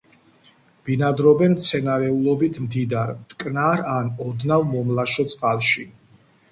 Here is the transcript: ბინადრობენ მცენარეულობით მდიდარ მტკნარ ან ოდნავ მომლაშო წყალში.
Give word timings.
ბინადრობენ 0.87 1.53
მცენარეულობით 1.57 2.59
მდიდარ 2.65 3.15
მტკნარ 3.21 3.87
ან 3.99 4.13
ოდნავ 4.31 4.69
მომლაშო 4.75 5.33
წყალში. 5.37 5.91